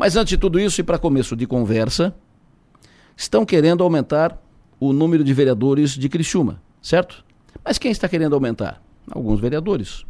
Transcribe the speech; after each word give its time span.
Mas 0.00 0.16
antes 0.16 0.30
de 0.30 0.38
tudo 0.38 0.58
isso, 0.58 0.80
e 0.80 0.82
para 0.82 0.98
começo 0.98 1.36
de 1.36 1.46
conversa, 1.46 2.14
estão 3.14 3.44
querendo 3.44 3.84
aumentar 3.84 4.42
o 4.80 4.94
número 4.94 5.22
de 5.22 5.34
vereadores 5.34 5.90
de 5.90 6.08
Criciúma, 6.08 6.62
certo? 6.80 7.22
Mas 7.62 7.76
quem 7.76 7.90
está 7.90 8.08
querendo 8.08 8.34
aumentar? 8.34 8.82
Alguns 9.10 9.38
vereadores. 9.38 10.06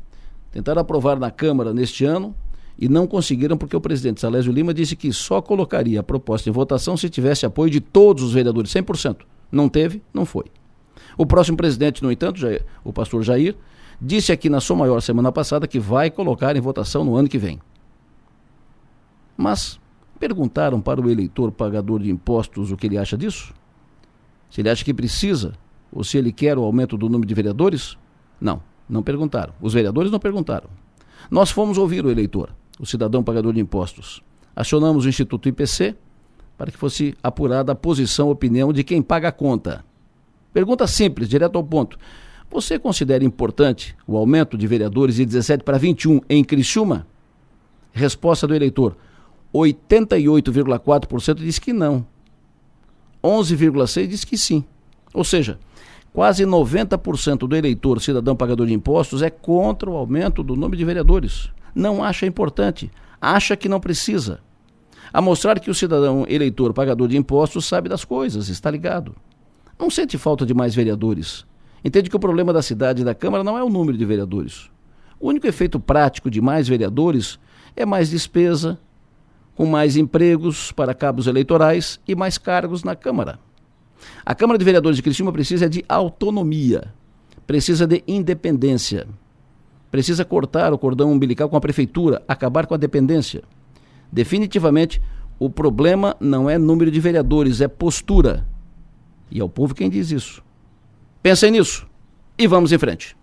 Tentaram 0.52 0.80
aprovar 0.80 1.18
na 1.18 1.28
Câmara 1.28 1.74
neste 1.74 2.04
ano 2.04 2.32
e 2.78 2.88
não 2.88 3.04
conseguiram 3.04 3.56
porque 3.56 3.74
o 3.74 3.80
presidente 3.80 4.20
Salésio 4.20 4.52
Lima 4.52 4.72
disse 4.72 4.94
que 4.94 5.12
só 5.12 5.42
colocaria 5.42 5.98
a 5.98 6.04
proposta 6.04 6.48
em 6.48 6.52
votação 6.52 6.96
se 6.96 7.10
tivesse 7.10 7.44
apoio 7.44 7.68
de 7.68 7.80
todos 7.80 8.22
os 8.22 8.32
vereadores, 8.32 8.72
100%. 8.72 9.22
Não 9.50 9.68
teve, 9.68 10.00
não 10.14 10.24
foi. 10.24 10.44
O 11.18 11.26
próximo 11.26 11.56
presidente, 11.56 12.00
no 12.00 12.12
entanto, 12.12 12.38
Jair, 12.38 12.64
o 12.84 12.92
pastor 12.92 13.24
Jair, 13.24 13.56
disse 14.00 14.30
aqui 14.30 14.48
na 14.48 14.60
sua 14.60 14.76
maior 14.76 15.02
semana 15.02 15.32
passada 15.32 15.66
que 15.66 15.80
vai 15.80 16.12
colocar 16.12 16.54
em 16.54 16.60
votação 16.60 17.04
no 17.04 17.16
ano 17.16 17.28
que 17.28 17.38
vem. 17.38 17.58
Mas 19.40 19.80
perguntaram 20.18 20.82
para 20.82 21.00
o 21.00 21.08
eleitor 21.08 21.50
pagador 21.50 22.00
de 22.00 22.10
impostos 22.10 22.70
o 22.70 22.76
que 22.76 22.86
ele 22.86 22.98
acha 22.98 23.16
disso? 23.16 23.54
Se 24.50 24.60
ele 24.60 24.68
acha 24.68 24.84
que 24.84 24.92
precisa 24.92 25.54
ou 25.90 26.04
se 26.04 26.18
ele 26.18 26.30
quer 26.30 26.58
o 26.58 26.62
aumento 26.62 26.94
do 26.94 27.08
número 27.08 27.26
de 27.26 27.32
vereadores? 27.32 27.96
Não, 28.38 28.62
não 28.86 29.02
perguntaram. 29.02 29.54
Os 29.58 29.72
vereadores 29.72 30.12
não 30.12 30.18
perguntaram. 30.18 30.68
Nós 31.30 31.50
fomos 31.50 31.78
ouvir 31.78 32.04
o 32.04 32.10
eleitor, 32.10 32.54
o 32.78 32.84
cidadão 32.84 33.24
pagador 33.24 33.54
de 33.54 33.60
impostos. 33.60 34.22
Acionamos 34.54 35.06
o 35.06 35.08
Instituto 35.08 35.48
IPC 35.48 35.96
para 36.58 36.70
que 36.70 36.76
fosse 36.76 37.14
apurada 37.22 37.72
a 37.72 37.74
posição, 37.74 38.28
a 38.28 38.32
opinião 38.32 38.74
de 38.74 38.84
quem 38.84 39.00
paga 39.00 39.28
a 39.28 39.32
conta. 39.32 39.82
Pergunta 40.52 40.86
simples, 40.86 41.30
direto 41.30 41.56
ao 41.56 41.64
ponto. 41.64 41.98
Você 42.50 42.78
considera 42.78 43.24
importante 43.24 43.96
o 44.06 44.18
aumento 44.18 44.58
de 44.58 44.66
vereadores 44.66 45.14
de 45.14 45.24
17 45.24 45.64
para 45.64 45.78
21 45.78 46.20
em 46.28 46.44
Criciúma? 46.44 47.06
Resposta 47.90 48.46
do 48.46 48.54
eleitor: 48.54 48.96
88,4% 49.54 51.34
diz 51.36 51.58
que 51.58 51.72
não. 51.72 52.06
11,6% 53.22 54.06
diz 54.06 54.24
que 54.24 54.38
sim. 54.38 54.64
Ou 55.12 55.24
seja, 55.24 55.58
quase 56.12 56.44
90% 56.44 57.48
do 57.48 57.56
eleitor 57.56 58.00
cidadão 58.00 58.36
pagador 58.36 58.66
de 58.66 58.74
impostos 58.74 59.22
é 59.22 59.30
contra 59.30 59.90
o 59.90 59.96
aumento 59.96 60.42
do 60.42 60.54
número 60.54 60.76
de 60.76 60.84
vereadores. 60.84 61.50
Não 61.74 62.02
acha 62.02 62.26
importante, 62.26 62.90
acha 63.20 63.56
que 63.56 63.68
não 63.68 63.80
precisa. 63.80 64.40
A 65.12 65.20
mostrar 65.20 65.58
que 65.58 65.70
o 65.70 65.74
cidadão 65.74 66.24
eleitor 66.28 66.72
pagador 66.72 67.08
de 67.08 67.16
impostos 67.16 67.66
sabe 67.66 67.88
das 67.88 68.04
coisas, 68.04 68.48
está 68.48 68.70
ligado. 68.70 69.14
Não 69.78 69.90
sente 69.90 70.16
falta 70.16 70.46
de 70.46 70.54
mais 70.54 70.74
vereadores. 70.74 71.44
Entende 71.84 72.10
que 72.10 72.16
o 72.16 72.20
problema 72.20 72.52
da 72.52 72.62
cidade 72.62 73.02
e 73.02 73.04
da 73.04 73.14
Câmara 73.14 73.42
não 73.42 73.58
é 73.58 73.64
o 73.64 73.70
número 73.70 73.96
de 73.96 74.04
vereadores. 74.04 74.70
O 75.18 75.28
único 75.28 75.46
efeito 75.46 75.80
prático 75.80 76.30
de 76.30 76.40
mais 76.40 76.68
vereadores 76.68 77.38
é 77.74 77.84
mais 77.84 78.10
despesa, 78.10 78.78
com 79.54 79.66
mais 79.66 79.96
empregos 79.96 80.72
para 80.72 80.94
cabos 80.94 81.26
eleitorais 81.26 82.00
e 82.06 82.14
mais 82.14 82.38
cargos 82.38 82.82
na 82.82 82.96
Câmara. 82.96 83.38
A 84.24 84.34
Câmara 84.34 84.58
de 84.58 84.64
Vereadores 84.64 84.96
de 84.96 85.02
Criciúma 85.02 85.32
precisa 85.32 85.68
de 85.68 85.84
autonomia, 85.88 86.92
precisa 87.46 87.86
de 87.86 88.02
independência, 88.06 89.06
precisa 89.90 90.24
cortar 90.24 90.72
o 90.72 90.78
cordão 90.78 91.12
umbilical 91.12 91.48
com 91.48 91.56
a 91.56 91.60
prefeitura, 91.60 92.22
acabar 92.26 92.66
com 92.66 92.74
a 92.74 92.78
dependência. 92.78 93.42
Definitivamente, 94.10 95.00
o 95.38 95.48
problema 95.48 96.16
não 96.20 96.48
é 96.48 96.58
número 96.58 96.90
de 96.90 97.00
vereadores, 97.00 97.60
é 97.60 97.68
postura. 97.68 98.46
E 99.30 99.40
é 99.40 99.44
o 99.44 99.48
povo 99.48 99.74
quem 99.74 99.88
diz 99.88 100.10
isso. 100.10 100.42
Pensem 101.22 101.50
nisso 101.50 101.86
e 102.38 102.46
vamos 102.46 102.72
em 102.72 102.78
frente. 102.78 103.16